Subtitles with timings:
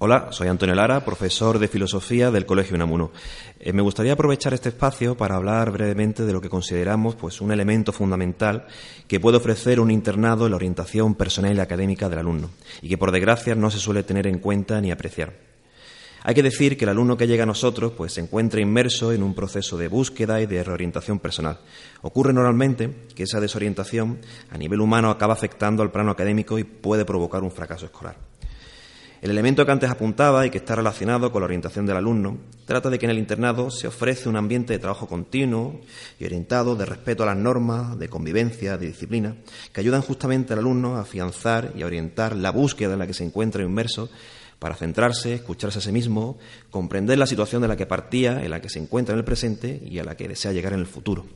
[0.00, 3.10] Hola, soy Antonio Lara, profesor de filosofía del Colegio Unamuno.
[3.58, 7.50] Eh, me gustaría aprovechar este espacio para hablar brevemente de lo que consideramos pues, un
[7.50, 8.68] elemento fundamental
[9.08, 12.50] que puede ofrecer un internado en la orientación personal y académica del alumno
[12.80, 15.32] y que, por desgracia, no se suele tener en cuenta ni apreciar.
[16.22, 19.24] Hay que decir que el alumno que llega a nosotros pues, se encuentra inmerso en
[19.24, 21.58] un proceso de búsqueda y de reorientación personal.
[22.02, 27.04] Ocurre normalmente que esa desorientación a nivel humano acaba afectando al plano académico y puede
[27.04, 28.37] provocar un fracaso escolar.
[29.20, 32.88] El elemento que antes apuntaba y que está relacionado con la orientación del alumno trata
[32.88, 35.80] de que en el internado se ofrece un ambiente de trabajo continuo
[36.20, 39.34] y orientado de respeto a las normas, de convivencia, de disciplina,
[39.72, 43.14] que ayudan justamente al alumno a afianzar y a orientar la búsqueda en la que
[43.14, 44.08] se encuentra inmerso
[44.60, 46.38] para centrarse, escucharse a sí mismo,
[46.70, 49.82] comprender la situación de la que partía, en la que se encuentra en el presente
[49.84, 51.26] y a la que desea llegar en el futuro.